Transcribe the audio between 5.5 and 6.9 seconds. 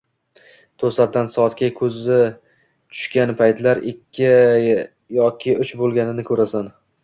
uch boʻlganini koʻrasan